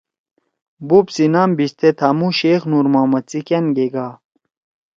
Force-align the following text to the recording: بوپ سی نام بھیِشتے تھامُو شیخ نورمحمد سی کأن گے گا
بوپ 0.87 1.07
سی 1.15 1.25
نام 1.33 1.49
بھیِشتے 1.57 1.89
تھامُو 1.97 2.27
شیخ 2.39 2.61
نورمحمد 2.71 3.23
سی 3.31 3.39
کأن 3.47 3.65
گے 3.75 3.87
گا 3.93 4.07